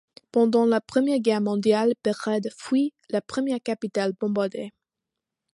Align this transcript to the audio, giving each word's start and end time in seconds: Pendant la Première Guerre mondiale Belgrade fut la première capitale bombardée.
Pendant 0.31 0.65
la 0.65 0.81
Première 0.81 1.19
Guerre 1.19 1.41
mondiale 1.41 1.93
Belgrade 2.03 2.49
fut 2.57 2.89
la 3.11 3.21
première 3.21 3.61
capitale 3.61 4.13
bombardée. 4.19 4.73